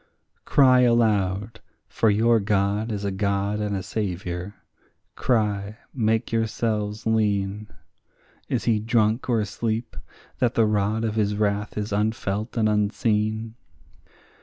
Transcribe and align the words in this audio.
Cry 0.45 0.79
aloud; 0.79 1.59
for 1.87 2.09
your 2.09 2.39
God 2.39 2.91
is 2.91 3.05
a 3.05 3.11
God 3.11 3.59
and 3.59 3.75
a 3.75 3.83
Saviour; 3.83 4.55
cry, 5.15 5.77
make 5.93 6.31
yourselves 6.31 7.05
lean; 7.05 7.67
Is 8.49 8.63
he 8.63 8.79
drunk 8.79 9.29
or 9.29 9.39
asleep, 9.39 9.95
that 10.39 10.55
the 10.55 10.65
rod 10.65 11.03
of 11.05 11.13
his 11.13 11.35
wrath 11.35 11.77
is 11.77 11.93
unfelt 11.93 12.57
and 12.57 12.67
unseen? 12.67 13.53